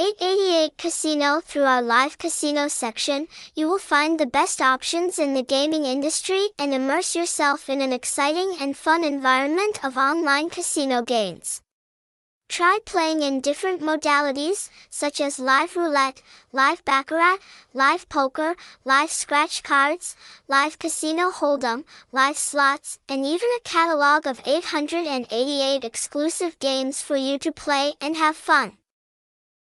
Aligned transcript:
888 0.00 0.78
Casino 0.78 1.40
Through 1.40 1.64
our 1.64 1.82
live 1.82 2.18
casino 2.18 2.68
section, 2.68 3.26
you 3.56 3.66
will 3.68 3.80
find 3.80 4.16
the 4.20 4.26
best 4.26 4.62
options 4.62 5.18
in 5.18 5.34
the 5.34 5.42
gaming 5.42 5.84
industry 5.84 6.50
and 6.56 6.72
immerse 6.72 7.16
yourself 7.16 7.68
in 7.68 7.80
an 7.80 7.92
exciting 7.92 8.54
and 8.60 8.76
fun 8.76 9.02
environment 9.02 9.84
of 9.84 9.96
online 9.96 10.50
casino 10.50 11.02
games. 11.02 11.62
Try 12.48 12.78
playing 12.84 13.22
in 13.22 13.40
different 13.40 13.80
modalities, 13.80 14.70
such 14.88 15.20
as 15.20 15.40
live 15.40 15.74
roulette, 15.74 16.22
live 16.52 16.84
baccarat, 16.84 17.38
live 17.74 18.08
poker, 18.08 18.54
live 18.84 19.10
scratch 19.10 19.64
cards, 19.64 20.14
live 20.46 20.78
casino 20.78 21.32
hold'em, 21.32 21.82
live 22.12 22.38
slots, 22.38 23.00
and 23.08 23.26
even 23.26 23.48
a 23.56 23.68
catalog 23.68 24.28
of 24.28 24.40
888 24.46 25.82
exclusive 25.82 26.56
games 26.60 27.02
for 27.02 27.16
you 27.16 27.36
to 27.40 27.50
play 27.50 27.94
and 28.00 28.16
have 28.16 28.36
fun. 28.36 28.78